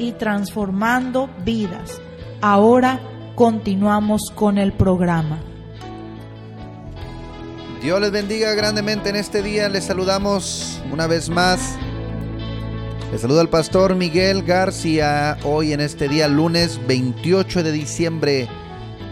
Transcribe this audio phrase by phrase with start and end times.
[0.00, 2.00] y transformando vidas.
[2.40, 3.00] Ahora
[3.34, 5.38] continuamos con el programa.
[7.82, 9.68] Dios les bendiga grandemente en este día.
[9.68, 11.76] Les saludamos una vez más.
[13.12, 18.48] Les saluda el pastor Miguel García hoy en este día lunes 28 de diciembre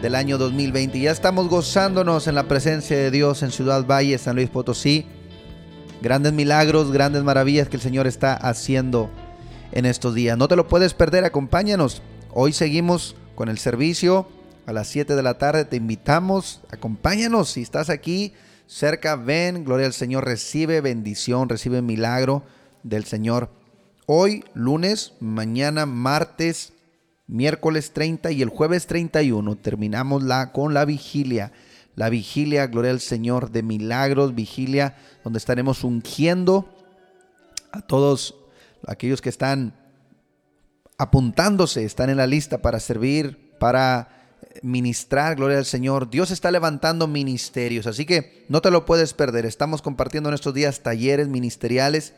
[0.01, 1.01] del año 2020.
[1.01, 5.07] Ya estamos gozándonos en la presencia de Dios en Ciudad Valle, San Luis Potosí.
[6.01, 9.11] Grandes milagros, grandes maravillas que el Señor está haciendo
[9.73, 10.37] en estos días.
[10.39, 12.03] No te lo puedes perder, acompáñanos.
[12.33, 14.29] Hoy seguimos con el servicio
[14.67, 15.65] a las 7 de la tarde.
[15.65, 17.51] Te invitamos, acompáñanos.
[17.51, 18.33] Si estás aquí
[18.67, 22.43] cerca, ven, gloria al Señor, recibe bendición, recibe milagro
[22.83, 23.51] del Señor.
[24.07, 26.73] Hoy, lunes, mañana, martes,
[27.27, 31.53] miércoles 30 y el jueves 31 terminamos la, con la vigilia.
[31.95, 36.69] La vigilia, gloria al Señor, de milagros, vigilia, donde estaremos ungiendo
[37.73, 38.37] a todos
[38.87, 39.75] aquellos que están
[40.99, 44.09] apuntándose, están en la lista para servir, para
[44.63, 46.11] ministrar, gloria al Señor.
[46.11, 49.47] Dios está levantando ministerios, así que no te lo puedes perder.
[49.47, 52.15] Estamos compartiendo en estos días talleres ministeriales,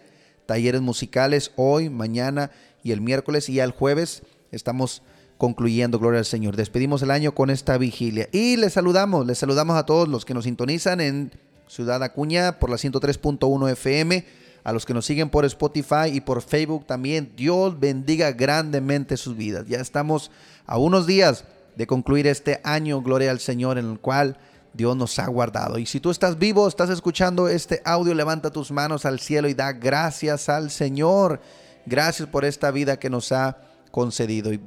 [0.46, 2.50] talleres musicales, hoy, mañana
[2.82, 5.02] y el miércoles y el jueves estamos
[5.38, 6.56] concluyendo, gloria al Señor.
[6.56, 10.34] Despedimos el año con esta vigilia y les saludamos, les saludamos a todos los que
[10.34, 11.32] nos sintonizan en
[11.66, 14.24] Ciudad Acuña por la 103.1 FM,
[14.64, 17.32] a los que nos siguen por Spotify y por Facebook también.
[17.36, 19.66] Dios bendiga grandemente sus vidas.
[19.66, 20.30] Ya estamos
[20.66, 21.44] a unos días
[21.76, 24.36] de concluir este año, gloria al Señor, en el cual
[24.72, 25.78] Dios nos ha guardado.
[25.78, 29.54] Y si tú estás vivo, estás escuchando este audio, levanta tus manos al cielo y
[29.54, 31.40] da gracias al Señor.
[31.86, 33.58] Gracias por esta vida que nos ha
[33.90, 34.52] concedido.
[34.52, 34.60] Y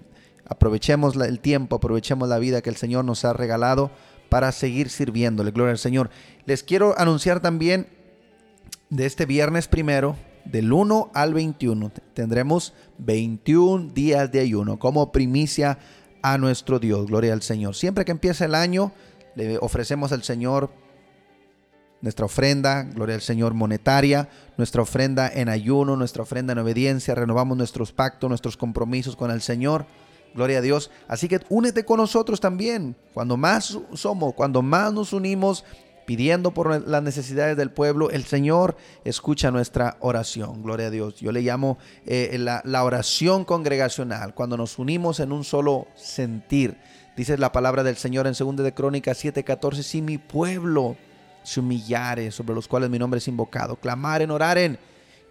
[0.45, 3.91] aprovechemos el tiempo, aprovechemos la vida que el Señor nos ha regalado
[4.29, 5.51] para seguir sirviéndole.
[5.51, 6.09] Gloria al Señor.
[6.45, 7.87] Les quiero anunciar también
[8.93, 10.15] de este viernes primero,
[10.45, 15.79] del 1 al 21, tendremos 21 días de ayuno como primicia
[16.21, 17.07] a nuestro Dios.
[17.07, 17.75] Gloria al Señor.
[17.75, 18.91] Siempre que empieza el año,
[19.35, 20.69] le ofrecemos al Señor
[22.01, 27.57] nuestra ofrenda, gloria al Señor, monetaria, nuestra ofrenda en ayuno, nuestra ofrenda en obediencia, renovamos
[27.57, 29.87] nuestros pactos, nuestros compromisos con el Señor.
[30.35, 30.91] Gloria a Dios.
[31.07, 32.95] Así que únete con nosotros también.
[33.13, 35.63] Cuando más somos, cuando más nos unimos,
[36.05, 38.75] pidiendo por las necesidades del pueblo, el Señor
[39.05, 40.63] escucha nuestra oración.
[40.63, 41.15] Gloria a Dios.
[41.15, 46.77] Yo le llamo eh, la, oración congregacional, cuando nos unimos en un solo sentir.
[47.15, 50.95] Dice la palabra del Señor en 2 de Crónicas 7:14, si mi pueblo
[51.43, 54.79] se humillare, sobre los cuales mi nombre es invocado, clamaren, oraren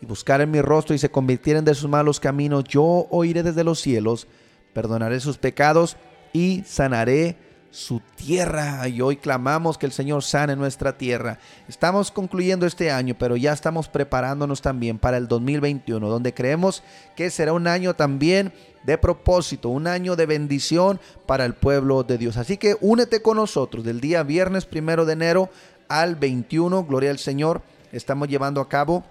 [0.00, 3.80] y buscaren mi rostro y se convirtieren de sus malos caminos, yo oiré desde los
[3.80, 4.28] cielos,
[4.74, 5.96] perdonaré sus pecados
[6.32, 7.36] y sanaré
[7.72, 8.86] su tierra.
[8.86, 11.38] Y hoy clamamos que el Señor sane nuestra tierra.
[11.68, 16.84] Estamos concluyendo este año, pero ya estamos preparándonos también para el 2021, donde creemos
[17.16, 18.52] que será un año también
[18.84, 22.36] de propósito, un año de bendición para el pueblo de Dios.
[22.36, 25.50] Así que únete con nosotros del día viernes primero de enero
[25.88, 27.62] al 21, gloria al Señor.
[27.90, 29.02] Estamos llevando a cabo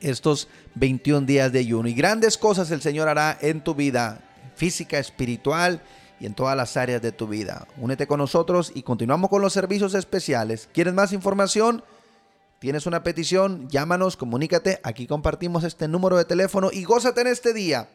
[0.00, 4.20] estos 21 días de ayuno y grandes cosas el Señor hará en tu vida
[4.54, 5.80] física, espiritual
[6.22, 7.66] y en todas las áreas de tu vida.
[7.78, 10.68] Únete con nosotros y continuamos con los servicios especiales.
[10.72, 11.82] ¿Quieres más información?
[12.60, 13.68] ¿Tienes una petición?
[13.68, 14.78] Llámanos, comunícate.
[14.84, 17.88] Aquí compartimos este número de teléfono y gózate en este día.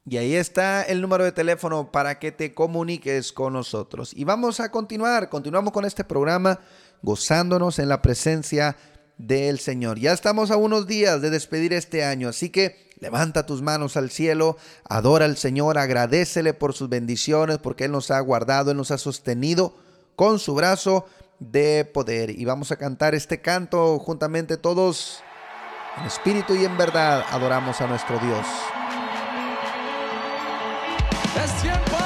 [0.05, 4.13] Y ahí está el número de teléfono para que te comuniques con nosotros.
[4.15, 6.59] Y vamos a continuar, continuamos con este programa
[7.03, 8.75] gozándonos en la presencia
[9.17, 9.99] del Señor.
[9.99, 14.09] Ya estamos a unos días de despedir este año, así que levanta tus manos al
[14.09, 14.57] cielo,
[14.89, 18.97] adora al Señor, agradecele por sus bendiciones, porque Él nos ha guardado, Él nos ha
[18.97, 19.75] sostenido
[20.15, 21.05] con su brazo
[21.39, 22.31] de poder.
[22.31, 25.21] Y vamos a cantar este canto juntamente todos,
[25.99, 28.47] en espíritu y en verdad, adoramos a nuestro Dios.
[31.35, 31.97] Es tiempo.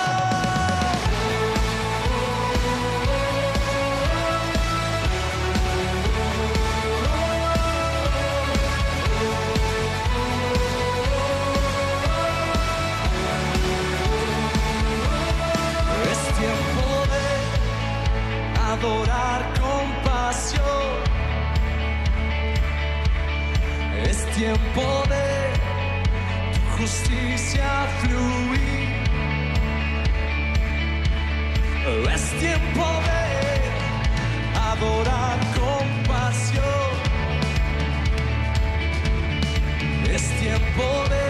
[17.13, 20.88] De adorar con pasión.
[24.04, 25.54] Es tiempo de
[26.77, 28.75] justicia fluir.
[31.87, 36.91] Es tiempo de adorar con pasión.
[40.11, 40.83] Es tiempo
[41.13, 41.27] de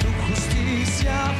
[0.00, 1.32] tu justicia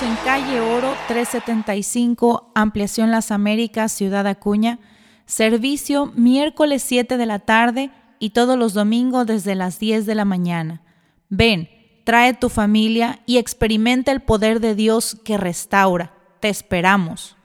[0.00, 4.80] En calle Oro 375, Ampliación Las Américas, Ciudad Acuña.
[5.26, 10.24] Servicio miércoles 7 de la tarde y todos los domingos desde las 10 de la
[10.24, 10.82] mañana.
[11.28, 11.68] Ven,
[12.04, 16.14] trae tu familia y experimenta el poder de Dios que restaura.
[16.40, 17.36] Te esperamos.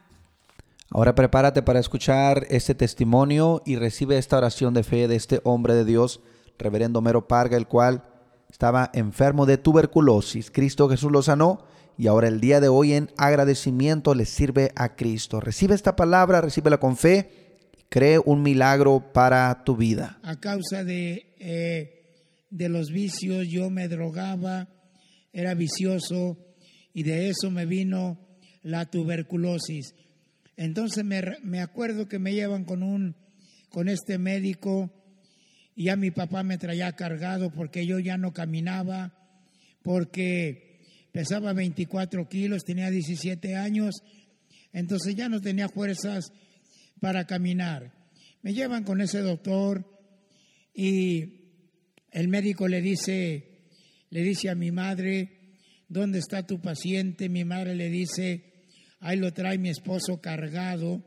[0.90, 5.74] Ahora prepárate para escuchar este testimonio y recibe esta oración de fe de este hombre
[5.74, 6.20] de Dios,
[6.58, 8.04] reverendo Mero Parga, el cual
[8.50, 10.50] estaba enfermo de tuberculosis.
[10.50, 11.60] Cristo Jesús lo sanó
[11.98, 15.40] y ahora el día de hoy en agradecimiento le sirve a Cristo.
[15.40, 17.28] Recibe esta palabra, recíbela con fe,
[17.88, 20.20] cree un milagro para tu vida.
[20.22, 22.04] a causa de, eh,
[22.50, 24.68] de los vicios, yo me drogaba,
[25.32, 26.38] era vicioso
[26.94, 28.16] y de eso me vino
[28.62, 29.96] la tuberculosis.
[30.56, 33.16] Entonces me, me acuerdo que me llevan con un
[33.70, 34.90] con este médico
[35.74, 39.12] y ya mi papá me traía cargado porque yo ya no caminaba,
[39.82, 40.67] porque
[41.18, 44.04] pesaba 24 kilos, tenía 17 años,
[44.72, 46.30] entonces ya no tenía fuerzas
[47.00, 47.92] para caminar.
[48.40, 49.84] Me llevan con ese doctor
[50.72, 51.56] y
[52.12, 53.66] el médico le dice,
[54.10, 55.56] le dice a mi madre,
[55.88, 57.28] ¿dónde está tu paciente?
[57.28, 58.52] Mi madre le dice,
[59.00, 61.02] ahí lo trae mi esposo cargado.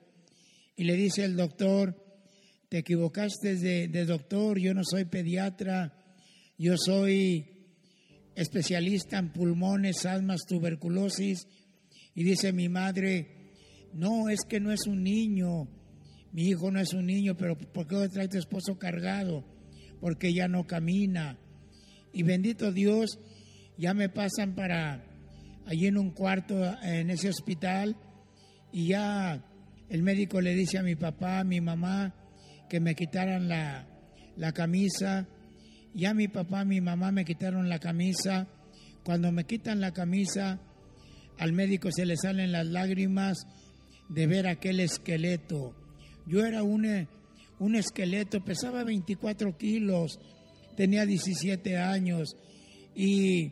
[0.76, 1.96] Y le dice el doctor,
[2.68, 5.98] te equivocaste de, de doctor, yo no soy pediatra,
[6.58, 7.51] yo soy
[8.36, 11.48] especialista en pulmones, asmas, tuberculosis.
[12.16, 13.42] Y dice mi madre,
[13.94, 15.68] no, es que no es un niño,
[16.32, 19.44] mi hijo no es un niño, pero ¿por qué trae tu esposo cargado?
[20.00, 21.38] Porque ya no camina.
[22.14, 23.20] Y bendito Dios,
[23.78, 25.04] ya me pasan para
[25.66, 27.96] allí en un cuarto en ese hospital
[28.72, 29.44] y ya
[29.90, 32.16] el médico le dice a mi papá, a mi mamá,
[32.70, 33.88] que me quitaran la,
[34.38, 35.28] la camisa.
[35.94, 38.48] Ya mi papá, mi mamá me quitaron la camisa.
[39.04, 40.62] Cuando me quitan la camisa,
[41.38, 43.46] al médico se le salen las lágrimas
[44.10, 45.76] de ver aquel esqueleto.
[46.28, 47.08] Yo era un, eh,
[47.60, 50.20] un esqueleto, pesaba 24 kilos,
[50.78, 52.36] tenía 17 años
[52.96, 53.52] y,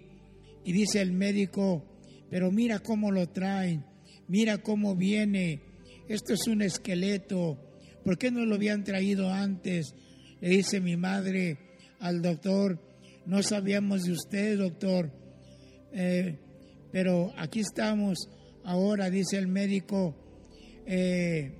[0.63, 1.84] y dice el médico,
[2.29, 3.84] pero mira cómo lo traen,
[4.27, 5.62] mira cómo viene,
[6.08, 7.58] esto es un esqueleto,
[8.05, 9.93] ¿por qué no lo habían traído antes?
[10.41, 11.68] Le dice mi madre
[11.99, 12.79] al doctor,
[13.25, 15.11] no sabíamos de usted, doctor,
[15.91, 16.37] eh,
[16.91, 18.17] pero aquí estamos.
[18.63, 20.15] Ahora, dice el médico,
[20.85, 21.59] eh,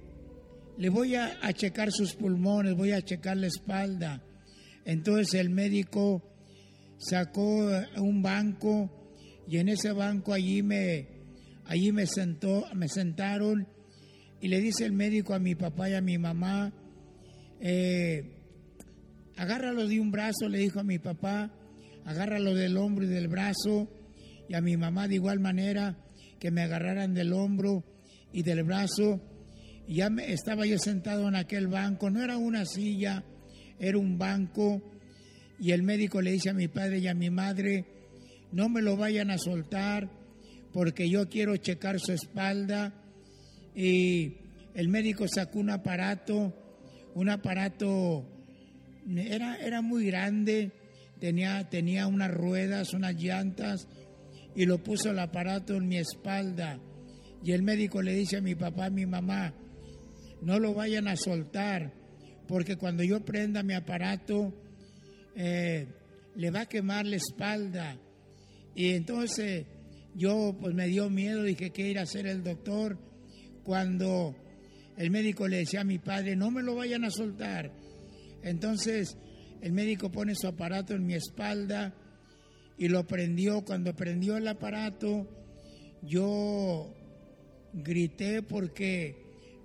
[0.78, 4.24] le voy a, checar sus pulmones, voy a checar la espalda.
[4.86, 6.24] Entonces el médico
[6.98, 8.90] sacó un banco
[9.48, 11.08] y en ese banco allí me,
[11.66, 13.68] allí me sentó, me sentaron
[14.42, 16.74] y le dice el médico a mi papá y a mi mamá,
[17.60, 18.39] eh,
[19.40, 21.50] agárralo de un brazo, le dijo a mi papá,
[22.04, 23.90] agárralo del hombro y del brazo,
[24.50, 25.98] y a mi mamá de igual manera
[26.42, 27.86] que me agarraran del hombro
[28.34, 29.22] y del brazo.
[29.88, 33.24] Y ya me, estaba yo sentado en aquel banco, no era una silla,
[33.80, 34.82] era un banco,
[35.58, 37.86] y el médico le dice a mi padre y a mi madre,
[38.52, 40.10] no me lo vayan a soltar,
[40.74, 42.94] porque yo quiero checar su espalda
[43.74, 44.36] y
[44.74, 46.54] el médico sacó un aparato,
[47.16, 48.39] un aparato,
[49.18, 50.72] era, era muy grande,
[51.20, 53.88] tenía, tenía unas ruedas, unas llantas,
[54.56, 56.80] y lo puso el aparato en mi espalda.
[57.44, 59.54] Y el médico le dice a mi papá, a mi mamá,
[60.42, 61.94] no lo vayan a soltar,
[62.48, 64.54] porque cuando yo prenda mi aparato,
[65.36, 65.88] eh,
[66.36, 67.98] le va a quemar la espalda.
[68.76, 69.66] Y entonces
[70.16, 72.98] yo pues me dio miedo, dije que ir a hacer el doctor
[73.64, 74.36] cuando
[74.98, 77.72] el médico le decía a mi padre, no me lo vayan a soltar.
[78.44, 79.18] Entonces
[79.62, 81.94] el médico pone su aparato en mi espalda
[82.78, 83.64] y lo prendió.
[83.64, 85.28] Cuando prendió el aparato,
[86.02, 86.94] yo
[87.74, 89.16] grité porque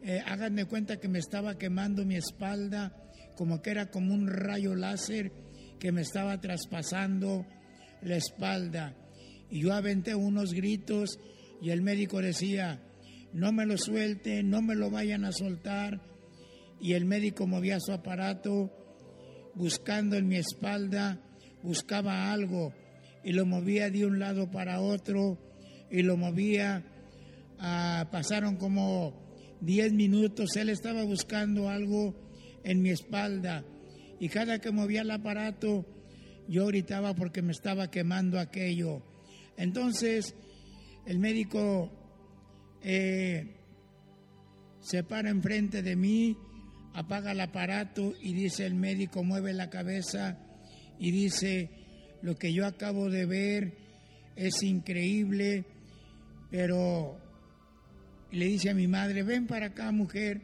[0.03, 2.93] eh, háganme cuenta que me estaba quemando mi espalda,
[3.37, 5.33] como que era como un rayo láser
[5.79, 7.47] que me estaba traspasando
[8.03, 8.97] la espalda.
[9.51, 11.19] Y yo aventé unos gritos
[11.63, 12.83] y el médico decía,
[13.33, 16.01] no me lo suelten, no me lo vayan a soltar.
[16.85, 18.71] Y el médico movía su aparato
[19.55, 21.19] buscando en mi espalda,
[21.63, 22.75] buscaba algo
[23.25, 25.39] y lo movía de un lado para otro
[25.91, 26.85] y lo movía.
[27.59, 29.15] Ah, pasaron como
[29.63, 32.15] 10 minutos, él estaba buscando algo
[32.65, 33.65] en mi espalda
[34.21, 35.87] y cada que movía el aparato
[36.49, 39.03] yo gritaba porque me estaba quemando aquello.
[39.57, 40.35] Entonces
[41.07, 41.91] el médico
[42.83, 43.57] eh,
[44.81, 46.37] se para enfrente de mí,
[46.95, 50.39] apaga el aparato y dice el médico, mueve la cabeza
[50.99, 51.69] y dice,
[52.23, 53.73] lo que yo acabo de ver
[54.37, 55.65] es increíble,
[56.51, 57.19] pero
[58.31, 60.41] le dice a mi madre, ven para acá mujer,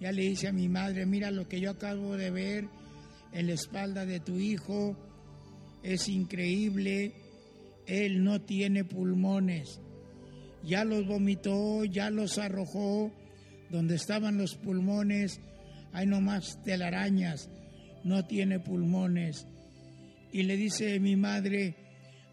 [0.00, 2.68] ya le dice a mi madre, mira lo que yo acabo de ver
[3.32, 4.96] en la espalda de tu hijo,
[5.82, 7.12] es increíble,
[7.86, 9.80] él no tiene pulmones.
[10.62, 13.12] Ya los vomitó, ya los arrojó,
[13.70, 15.40] donde estaban los pulmones,
[15.94, 17.48] hay nomás telarañas,
[18.02, 19.46] no tiene pulmones.
[20.32, 21.76] Y le dice mi madre,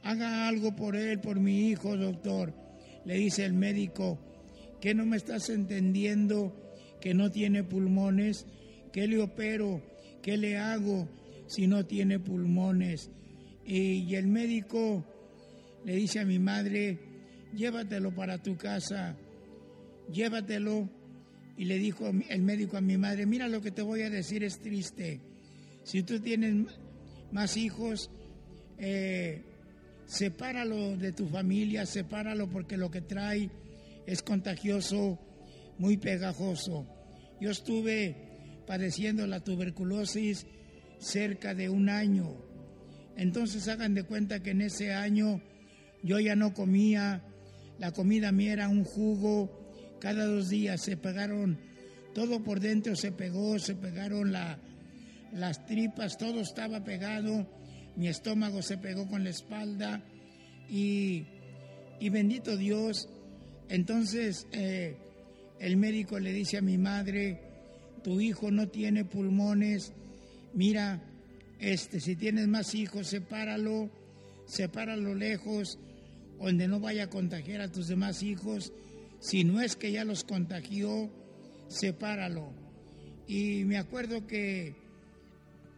[0.03, 2.55] haga algo por él, por mi hijo, doctor.
[3.05, 4.19] Le dice el médico,
[4.81, 6.55] ¿qué no me estás entendiendo
[6.99, 8.47] que no tiene pulmones?
[8.91, 9.83] ¿Qué le opero?
[10.23, 11.07] ¿Qué le hago
[11.47, 13.11] si no tiene pulmones?
[13.63, 15.05] Y el médico
[15.85, 16.97] le dice a mi madre,
[17.53, 19.15] llévatelo para tu casa,
[20.11, 20.89] llévatelo.
[21.61, 24.43] Y le dijo el médico a mi madre, mira lo que te voy a decir
[24.43, 25.21] es triste.
[25.83, 26.65] Si tú tienes
[27.31, 28.09] más hijos,
[28.79, 29.43] eh,
[30.07, 33.51] sepáralo de tu familia, sepáralo porque lo que trae
[34.07, 35.19] es contagioso,
[35.77, 36.87] muy pegajoso.
[37.39, 38.15] Yo estuve
[38.65, 40.47] padeciendo la tuberculosis
[40.97, 42.43] cerca de un año.
[43.17, 45.43] Entonces hagan de cuenta que en ese año
[46.01, 47.23] yo ya no comía,
[47.77, 49.60] la comida mía era un jugo,
[50.01, 51.57] cada dos días se pegaron,
[52.13, 54.57] todo por dentro se pegó, se pegaron la,
[55.31, 57.47] las tripas, todo estaba pegado,
[57.95, 60.03] mi estómago se pegó con la espalda
[60.67, 61.23] y,
[61.99, 63.07] y bendito Dios,
[63.69, 64.97] entonces eh,
[65.59, 67.39] el médico le dice a mi madre,
[68.03, 69.93] tu hijo no tiene pulmones,
[70.53, 70.99] mira,
[71.59, 73.91] este, si tienes más hijos, sepáralo,
[74.47, 75.77] sepáralo lejos,
[76.39, 78.73] donde no vaya a contagiar a tus demás hijos.
[79.21, 81.09] Si no es que ya los contagió,
[81.67, 82.53] sepáralo.
[83.27, 84.75] Y me acuerdo que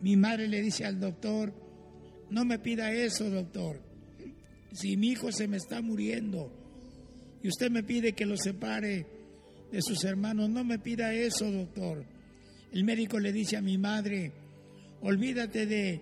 [0.02, 1.54] mi madre le dice al doctor,
[2.30, 3.80] no me pida eso, doctor.
[4.72, 6.52] Si mi hijo se me está muriendo
[7.44, 9.06] y usted me pide que lo separe
[9.72, 12.06] de sus hermanos, no me pida eso, doctor.
[12.72, 14.32] El médico le dice a mi madre,
[15.02, 16.02] olvídate de,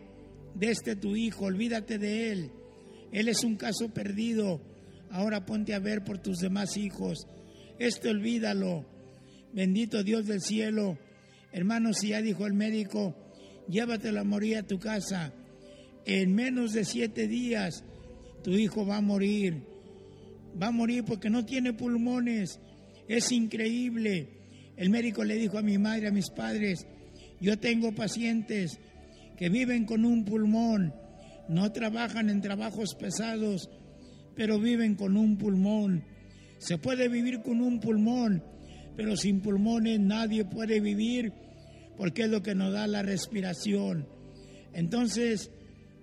[0.54, 2.52] de este tu hijo, olvídate de él.
[3.12, 4.62] Él es un caso perdido.
[5.12, 7.28] Ahora ponte a ver por tus demás hijos.
[7.80, 8.86] Este olvídalo.
[9.54, 10.98] Bendito Dios del cielo.
[11.52, 13.16] Hermanos, si ya dijo el médico,
[13.68, 15.34] llévatelo a morir a tu casa.
[16.06, 17.84] En menos de siete días
[18.44, 19.64] tu hijo va a morir.
[20.62, 22.60] Va a morir porque no tiene pulmones.
[23.08, 24.30] Es increíble.
[24.78, 26.88] El médico le dijo a mi madre, a mis padres,
[27.40, 28.80] yo tengo pacientes
[29.38, 30.94] que viven con un pulmón,
[31.50, 33.70] no trabajan en trabajos pesados,
[34.36, 36.04] pero viven con un pulmón.
[36.58, 38.44] Se puede vivir con un pulmón,
[38.96, 41.34] pero sin pulmones nadie puede vivir
[41.98, 44.08] porque es lo que nos da la respiración.
[44.74, 45.52] Entonces,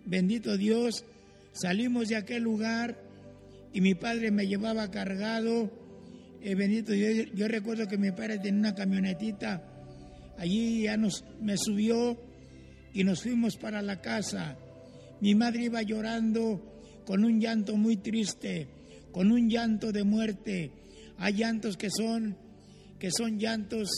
[0.05, 1.05] bendito Dios,
[1.53, 3.01] salimos de aquel lugar
[3.73, 5.71] y mi padre me llevaba cargado.
[6.41, 9.63] Eh, bendito Dios, yo recuerdo que mi padre tenía una camionetita,
[10.39, 12.17] allí ya nos, me subió
[12.93, 14.57] y nos fuimos para la casa.
[15.21, 16.78] Mi madre iba llorando
[17.09, 18.69] con un llanto muy triste,
[19.13, 20.73] con un llanto de muerte.
[21.17, 22.37] Hay llantos que son
[22.99, 23.89] que son llantos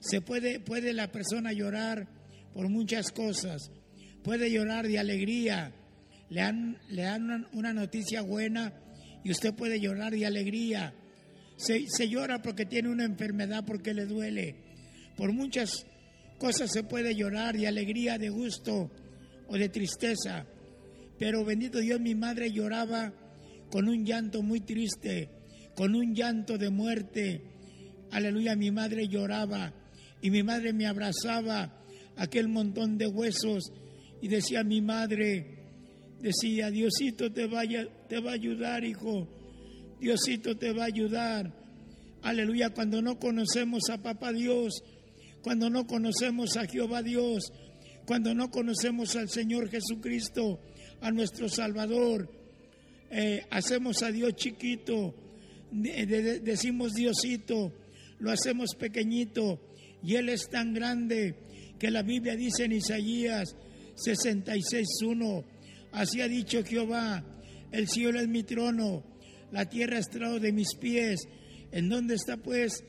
[0.00, 2.08] se puede puede la persona llorar
[2.52, 3.70] por muchas cosas.
[4.24, 5.72] Puede llorar de alegría.
[6.30, 8.72] Le dan, le dan una, noticia buena
[9.22, 10.92] y usted puede llorar de alegría.
[11.56, 14.56] Se, se llora porque tiene una enfermedad, porque le duele.
[15.16, 15.86] Por muchas
[16.38, 18.90] cosas se puede llorar de alegría, de gusto
[19.46, 20.44] o de tristeza.
[21.18, 23.12] Pero bendito Dios, mi madre lloraba
[23.70, 25.28] con un llanto muy triste,
[25.74, 27.42] con un llanto de muerte.
[28.10, 29.74] Aleluya, mi madre lloraba
[30.22, 31.84] y mi madre me abrazaba
[32.16, 33.72] aquel montón de huesos
[34.20, 35.58] y decía mi madre,
[36.20, 39.28] decía, Diosito te, vaya, te va a ayudar, hijo,
[40.00, 41.52] Diosito te va a ayudar.
[42.22, 44.82] Aleluya, cuando no conocemos a Papá Dios,
[45.42, 47.52] cuando no conocemos a Jehová Dios,
[48.06, 50.60] cuando no conocemos al Señor Jesucristo,
[51.00, 52.30] a nuestro Salvador,
[53.10, 55.14] eh, hacemos a Dios chiquito,
[55.70, 57.72] decimos Diosito,
[58.18, 59.60] lo hacemos pequeñito,
[60.02, 61.34] y Él es tan grande
[61.78, 63.56] que la Biblia dice en Isaías
[63.96, 65.44] 66.1,
[65.92, 67.24] así ha dicho Jehová,
[67.70, 69.04] el cielo es mi trono,
[69.52, 71.20] la tierra estrado de mis pies,
[71.72, 72.84] ¿en dónde está pues,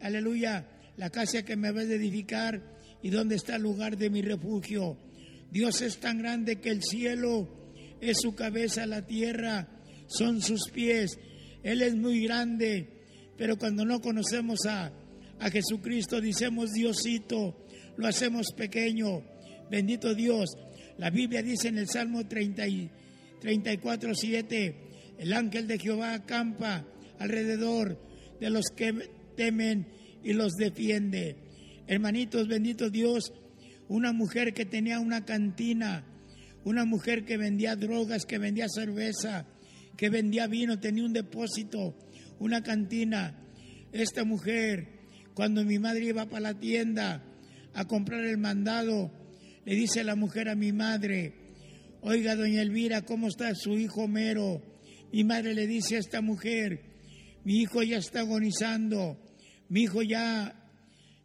[0.00, 2.62] aleluya, la casa que me vas a edificar
[3.02, 4.98] y dónde está el lugar de mi refugio?
[5.54, 7.48] Dios es tan grande que el cielo
[8.00, 9.68] es su cabeza, la tierra
[10.08, 11.16] son sus pies.
[11.62, 12.88] Él es muy grande,
[13.38, 14.92] pero cuando no conocemos a,
[15.38, 17.64] a Jesucristo, decimos Diosito,
[17.96, 19.22] lo hacemos pequeño.
[19.70, 20.50] Bendito Dios.
[20.98, 22.64] La Biblia dice en el Salmo 30
[23.40, 24.76] 34, 7,
[25.18, 26.84] el ángel de Jehová acampa
[27.20, 27.96] alrededor
[28.40, 28.92] de los que
[29.36, 29.86] temen
[30.24, 31.36] y los defiende.
[31.86, 33.32] Hermanitos, bendito Dios,
[33.88, 36.04] una mujer que tenía una cantina,
[36.64, 39.46] una mujer que vendía drogas, que vendía cerveza,
[39.96, 41.96] que vendía vino, tenía un depósito,
[42.38, 43.38] una cantina.
[43.92, 44.88] Esta mujer,
[45.34, 47.22] cuando mi madre iba para la tienda
[47.74, 49.12] a comprar el mandado,
[49.64, 51.34] le dice la mujer a mi madre,
[52.00, 54.62] oiga, doña Elvira, ¿cómo está su hijo Mero?
[55.12, 56.80] Mi madre le dice a esta mujer,
[57.44, 59.18] mi hijo ya está agonizando,
[59.68, 60.60] mi hijo ya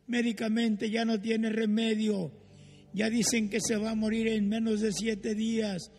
[0.07, 2.31] médicamente ya no tiene remedio,
[2.93, 5.91] ya dicen que se va a morir en menos de siete días.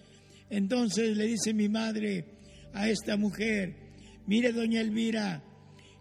[0.49, 2.25] Entonces le dice mi madre
[2.73, 3.77] a esta mujer,
[4.27, 5.45] mire doña Elvira,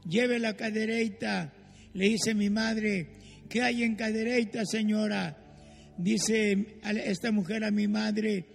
[0.08, 1.54] lleve la cadereita.
[1.94, 3.18] Le dice mi madre,
[3.50, 5.38] ¿qué hay en cadereita, señora?
[5.98, 8.46] Dice esta mujer a mi madre,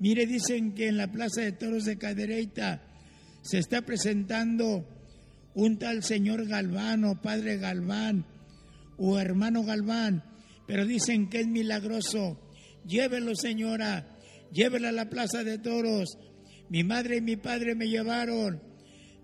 [0.00, 2.82] Mire, dicen que en la Plaza de Toros de Cadereyta
[3.42, 4.88] se está presentando
[5.54, 8.24] un tal señor Galván padre Galván
[8.96, 10.24] o hermano Galván,
[10.70, 12.38] pero dicen que es milagroso.
[12.86, 14.16] Llévelo, señora,
[14.52, 16.16] llévela a la Plaza de Toros.
[16.68, 18.62] Mi madre y mi padre me llevaron,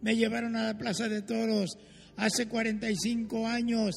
[0.03, 1.79] me llevaron a la Plaza de Toros
[2.17, 3.95] hace 45 años,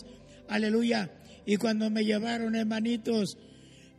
[0.47, 1.12] aleluya.
[1.43, 3.35] Y cuando me llevaron, hermanitos,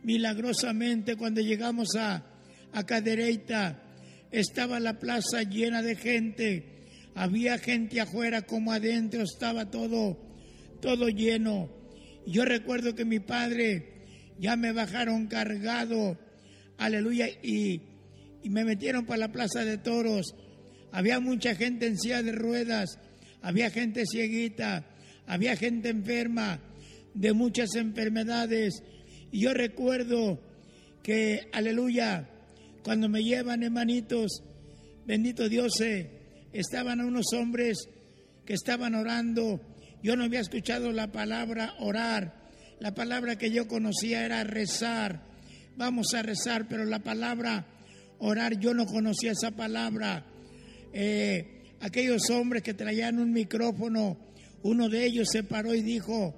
[0.01, 2.25] milagrosamente cuando llegamos a,
[2.71, 3.83] a Cadereyta,
[4.31, 6.85] estaba la plaza llena de gente,
[7.15, 10.17] había gente afuera como adentro, estaba todo,
[10.79, 11.80] todo lleno.
[12.25, 13.91] Yo recuerdo que mi padre
[14.39, 16.17] ya me bajaron cargado,
[16.77, 17.81] aleluya, y,
[18.43, 20.35] me metieron para la plaza de toros.
[20.91, 22.97] Había mucha gente en silla de ruedas,
[23.41, 24.87] había gente cieguita,
[25.27, 26.59] había gente enferma
[27.13, 28.81] de muchas enfermedades.
[29.31, 30.41] Y yo recuerdo
[31.03, 32.27] que, aleluya,
[32.83, 34.43] cuando me llevan hermanitos,
[35.05, 35.73] bendito Dios,
[36.51, 37.77] estaban unos hombres
[38.45, 39.61] que estaban orando.
[40.03, 42.41] Yo no había escuchado la palabra orar.
[42.79, 45.21] La palabra que yo conocía era rezar.
[45.77, 47.67] Vamos a rezar, pero la palabra
[48.17, 50.25] orar yo no conocía esa palabra.
[50.91, 54.17] Eh, aquellos hombres que traían un micrófono,
[54.63, 56.35] uno de ellos se paró y dijo,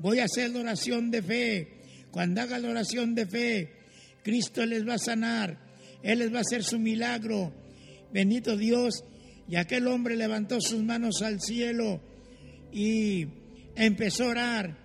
[0.00, 1.68] voy a hacer la oración de fe.
[2.10, 3.72] Cuando haga la oración de fe,
[4.22, 5.58] Cristo les va a sanar,
[6.02, 7.52] Él les va a hacer su milagro.
[8.12, 9.04] Bendito Dios.
[9.48, 12.00] Y aquel hombre levantó sus manos al cielo
[12.76, 13.26] y
[13.74, 14.78] empezó a orar.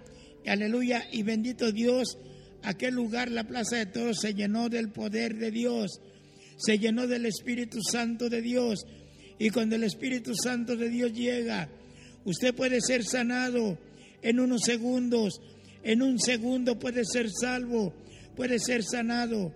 [0.48, 1.04] Aleluya.
[1.12, 2.18] Y bendito Dios,
[2.64, 6.00] aquel lugar, la plaza de todos, se llenó del poder de Dios,
[6.56, 8.86] se llenó del Espíritu Santo de Dios.
[9.38, 11.70] Y cuando el Espíritu Santo de Dios llega,
[12.24, 13.78] usted puede ser sanado
[14.22, 15.42] en unos segundos.
[15.84, 17.94] En un segundo puede ser salvo,
[18.38, 19.54] puede ser sanado.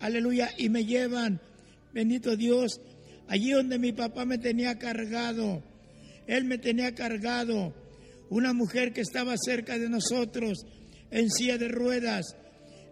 [0.00, 0.48] Aleluya.
[0.56, 1.38] Y me llevan,
[1.92, 2.80] bendito Dios,
[3.28, 5.73] allí donde mi papá me tenía cargado.
[6.26, 7.74] Él me tenía cargado.
[8.30, 10.64] Una mujer que estaba cerca de nosotros
[11.10, 12.36] en silla de ruedas.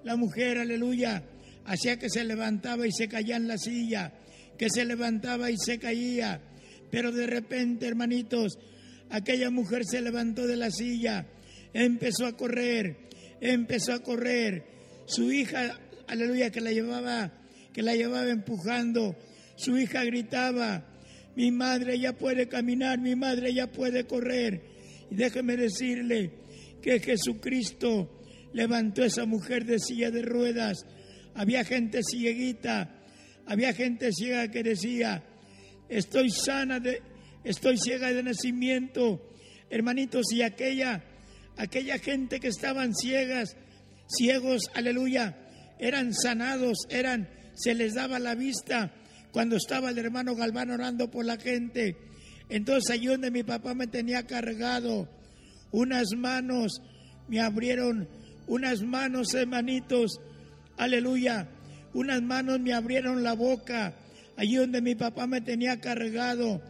[0.05, 1.25] La mujer, aleluya,
[1.65, 4.13] hacía que se levantaba y se caía en la silla,
[4.59, 6.41] que se levantaba y se caía.
[6.91, 8.59] Pero de repente, hermanitos,
[9.11, 11.27] aquella mujer se levantó de la silla,
[11.73, 13.09] empezó a correr,
[13.41, 14.65] empezó a correr.
[15.07, 17.33] Su hija, aleluya, que la llevaba,
[17.73, 19.17] que la llevaba empujando,
[19.57, 20.92] su hija gritaba,
[21.35, 24.61] mi madre ya puede caminar, mi madre ya puede correr.
[25.11, 26.31] Y déjeme decirle
[26.83, 28.21] que Jesucristo
[28.53, 30.85] levantó a esa mujer de silla de ruedas.
[31.35, 33.03] Había gente cieguita,
[33.47, 35.25] había gente ciega que decía,
[35.89, 37.03] estoy sana de,
[37.45, 39.31] estoy ciega de nacimiento.
[39.71, 41.03] Hermanitos, y aquella,
[41.57, 43.57] aquella gente que estaban ciegas,
[44.07, 45.39] ciegos, aleluya,
[45.79, 48.93] eran sanados, eran, se les daba la vista
[49.33, 51.97] cuando estaba el hermano Galván orando por la gente.
[52.49, 55.09] Entonces allí donde mi papá me tenía cargado,
[55.73, 56.83] unas manos
[57.29, 58.09] me abrieron,
[58.47, 60.21] unas manos hermanitos,
[60.77, 61.49] aleluya,
[61.95, 63.97] unas manos me abrieron la boca,
[64.37, 66.61] allí donde mi papá me tenía cargado.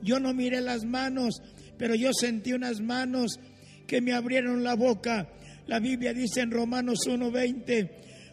[0.00, 1.42] Yo no miré las manos,
[1.76, 3.40] pero yo sentí unas manos
[3.88, 5.28] que me abrieron la boca.
[5.66, 7.90] La Biblia dice en Romanos 1:20,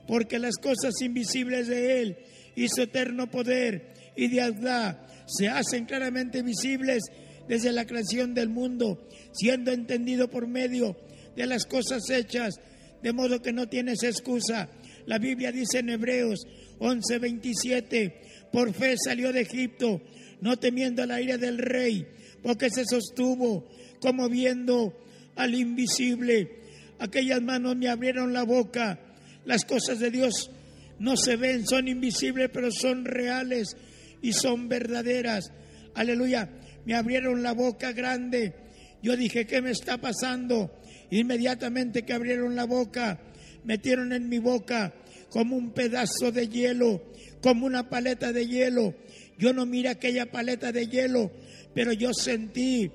[0.08, 2.18] porque las cosas invisibles de Él
[2.60, 7.04] y su eterno poder y deidad se hacen claramente visibles
[7.48, 10.98] desde la creación del mundo, siendo entendido por medio
[11.38, 12.56] de las cosas hechas,
[13.02, 14.70] de modo que no tienes excusa.
[15.06, 16.46] La Biblia dice en Hebreos
[16.80, 20.02] 11:27, por fe salió de Egipto,
[20.42, 22.06] no temiendo la ira del rey,
[22.44, 23.70] porque se sostuvo
[24.02, 25.00] como viendo
[25.38, 26.60] al invisible.
[27.00, 29.00] Aquellas manos me abrieron la boca.
[29.46, 30.52] Las cosas de Dios
[31.00, 33.76] no se ven, son invisibles, pero son reales
[34.22, 35.52] y son verdaderas.
[35.96, 36.50] Aleluya.
[36.86, 38.56] Me abrieron la boca grande.
[39.02, 40.72] Yo dije, ¿qué me está pasando?
[41.12, 43.20] Inmediatamente que abrieron la boca,
[43.64, 44.94] metieron en mi boca
[45.30, 47.04] como un pedazo de hielo,
[47.42, 48.96] como una paleta de hielo.
[49.38, 51.32] Yo no miré aquella paleta de hielo,
[51.74, 52.92] pero yo sentí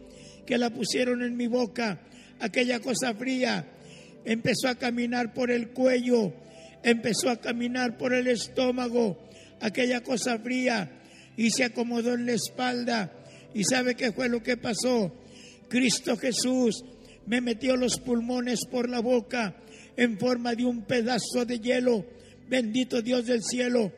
[0.46, 2.02] que la pusieron en mi boca,
[2.40, 3.66] aquella cosa fría.
[4.24, 6.34] Empezó a caminar por el cuello,
[6.84, 9.18] empezó a caminar por el estómago,
[9.60, 11.02] aquella cosa fría,
[11.36, 13.12] y se acomodó en la espalda.
[13.54, 15.12] ¿Y sabe qué fue lo que pasó?
[15.68, 16.84] Cristo Jesús
[17.26, 19.56] me metió los pulmones por la boca
[19.96, 22.04] en forma de un pedazo de hielo.
[22.48, 23.92] Bendito Dios del cielo.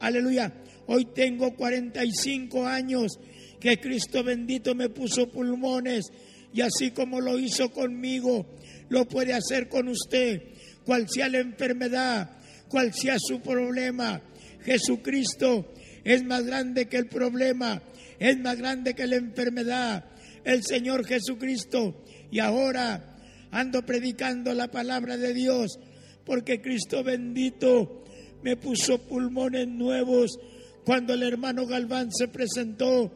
[0.00, 0.52] Aleluya.
[0.86, 3.18] Hoy tengo 45 años
[3.60, 6.06] que Cristo bendito me puso pulmones
[6.52, 8.46] y así como lo hizo conmigo,
[8.88, 10.42] lo puede hacer con usted.
[10.88, 12.30] Cual sea la enfermedad,
[12.66, 14.22] cual sea su problema,
[14.64, 17.82] Jesucristo es más grande que el problema,
[18.18, 20.06] es más grande que la enfermedad.
[20.44, 22.02] El Señor Jesucristo.
[22.30, 23.18] Y ahora
[23.50, 25.78] ando predicando la palabra de Dios
[26.24, 28.04] porque Cristo bendito
[28.42, 30.38] me puso pulmones nuevos
[30.86, 33.12] cuando el hermano Galván se presentó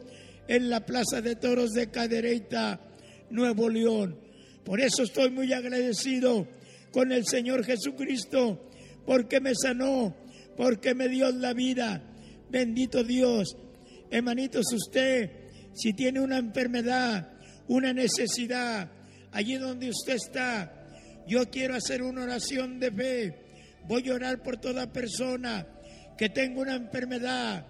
[0.47, 2.79] en la Plaza de Toros de Cadereyta,
[3.31, 4.15] Nuevo León.
[4.63, 6.47] Por eso estoy muy agradecido
[6.93, 8.69] con el Señor Jesucristo,
[9.05, 10.15] porque me sanó,
[10.55, 12.01] porque me dio la vida.
[12.49, 13.57] Bendito Dios.
[14.11, 15.31] Hermanitos, usted,
[15.73, 17.33] si tiene una enfermedad,
[17.67, 18.91] una necesidad,
[19.31, 20.71] allí donde usted está,
[21.27, 23.35] yo quiero hacer una oración de fe.
[23.87, 25.65] Voy a orar por toda persona
[26.15, 27.65] que tenga una enfermedad.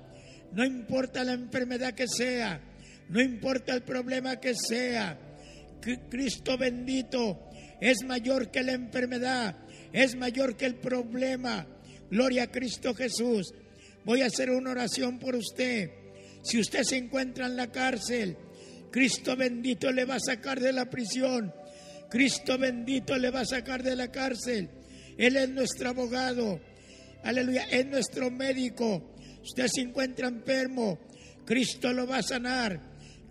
[0.51, 2.61] No importa la enfermedad que sea,
[3.07, 5.17] no importa el problema que sea.
[6.09, 7.52] Cristo bendito
[7.83, 9.57] es mayor que la enfermedad,
[9.91, 11.67] es mayor que el problema.
[12.09, 13.53] Gloria a Cristo Jesús.
[14.05, 15.91] Voy a hacer una oración por usted.
[16.43, 18.37] Si usted se encuentra en la cárcel,
[18.91, 21.53] Cristo bendito le va a sacar de la prisión
[22.13, 24.69] Cristo bendito le va a sacar de la cárcel.
[25.17, 26.61] Él es nuestro abogado.
[27.23, 27.63] Aleluya.
[27.71, 29.15] Es nuestro médico.
[29.41, 30.99] Usted se encuentra enfermo.
[31.43, 32.79] Cristo lo va a sanar.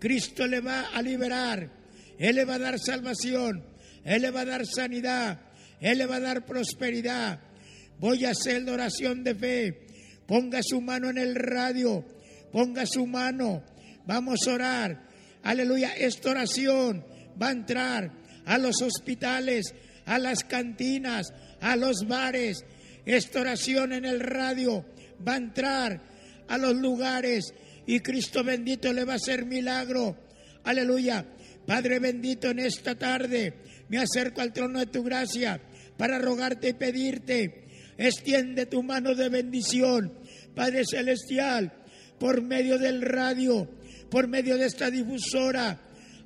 [0.00, 1.70] Cristo le va a liberar.
[2.18, 3.71] Él le va a dar salvación.
[4.04, 5.40] Él le va a dar sanidad.
[5.80, 7.40] Él le va a dar prosperidad.
[7.98, 9.86] Voy a hacer la oración de fe.
[10.26, 12.04] Ponga su mano en el radio.
[12.50, 13.64] Ponga su mano.
[14.06, 15.08] Vamos a orar.
[15.42, 15.92] Aleluya.
[15.96, 17.04] Esta oración
[17.40, 18.12] va a entrar
[18.44, 22.64] a los hospitales, a las cantinas, a los bares.
[23.04, 24.84] Esta oración en el radio
[25.26, 26.02] va a entrar
[26.48, 27.52] a los lugares
[27.86, 30.16] y Cristo bendito le va a hacer milagro.
[30.64, 31.26] Aleluya.
[31.66, 33.54] Padre bendito, en esta tarde
[33.92, 35.60] me acerco al trono de tu gracia
[35.98, 37.66] para rogarte y pedirte.
[37.98, 40.14] Extiende tu mano de bendición,
[40.54, 41.70] Padre Celestial,
[42.18, 43.68] por medio del radio,
[44.10, 45.78] por medio de esta difusora.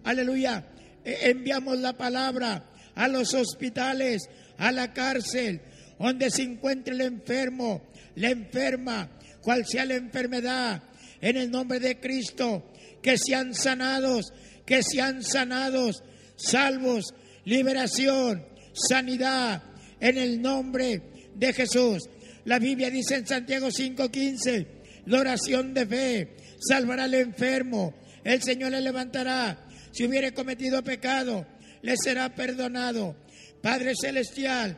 [0.04, 0.64] Aleluya
[1.04, 4.22] eh, enviamos la palabra a los hospitales,
[4.58, 5.60] a la cárcel,
[5.98, 7.82] donde se encuentre el enfermo,
[8.14, 10.84] la enferma, cual sea la enfermedad,
[11.20, 14.32] en el nombre de Cristo, que sean sanados,
[14.64, 16.04] que sean sanados,
[16.36, 17.12] salvos,
[17.46, 19.62] liberación, sanidad,
[19.98, 22.02] en el nombre de Jesús.
[22.44, 24.66] La Biblia dice en Santiago 5:15,
[25.06, 31.46] la oración de fe salvará al enfermo, el Señor le levantará si hubiere cometido pecado,
[31.80, 33.16] le será perdonado.
[33.62, 34.76] Padre Celestial,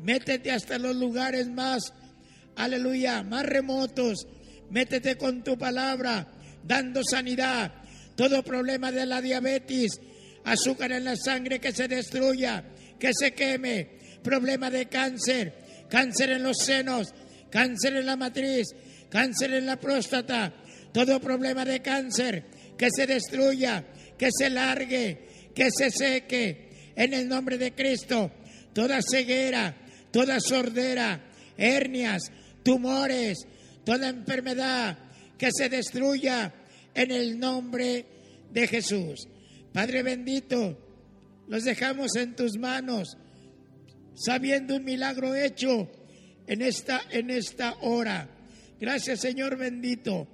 [0.00, 1.94] métete hasta los lugares más,
[2.54, 4.26] aleluya, más remotos.
[4.70, 6.30] Métete con tu palabra,
[6.62, 7.72] dando sanidad.
[8.14, 9.98] Todo problema de la diabetes,
[10.52, 12.64] azúcar en la sangre que se destruya,
[12.98, 13.98] que se queme.
[14.22, 17.08] Problema de cáncer, cáncer en los senos,
[17.50, 18.66] cáncer en la matriz,
[19.08, 20.54] cáncer en la próstata.
[20.92, 22.44] Todo problema de cáncer
[22.76, 23.84] que se destruya
[24.18, 28.32] que se largue, que se seque en el nombre de Cristo.
[28.74, 29.74] Toda ceguera,
[30.10, 32.22] toda sordera, hernias,
[32.62, 33.38] tumores,
[33.84, 34.98] toda enfermedad
[35.38, 36.52] que se destruya
[36.94, 38.04] en el nombre
[38.50, 39.28] de Jesús.
[39.72, 40.78] Padre bendito,
[41.48, 43.16] los dejamos en tus manos,
[44.14, 45.90] sabiendo un milagro hecho
[46.46, 48.28] en esta, en esta hora.
[48.80, 50.26] Gracias Señor bendito.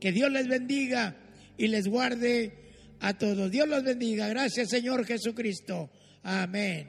[0.00, 1.16] Que Dios les bendiga
[1.56, 2.52] y les guarde
[3.00, 3.50] a todos.
[3.50, 4.28] Dios los bendiga.
[4.28, 5.90] Gracias Señor Jesucristo.
[6.22, 6.88] Amén.